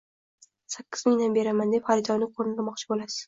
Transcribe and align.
sakkiz 0.75 1.03
mingdan 1.09 1.37
beraman”, 1.37 1.75
deb 1.77 1.85
xaridorni 1.91 2.31
“ko‘ndirmoqchi” 2.41 2.91
bo‘lasiz. 2.95 3.19